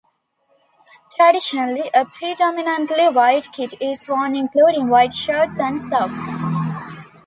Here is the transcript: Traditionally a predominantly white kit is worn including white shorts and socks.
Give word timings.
Traditionally 1.15 1.91
a 1.93 2.05
predominantly 2.05 3.07
white 3.09 3.51
kit 3.53 3.75
is 3.79 4.07
worn 4.09 4.33
including 4.35 4.87
white 4.89 5.13
shorts 5.13 5.59
and 5.59 5.79
socks. 5.79 6.97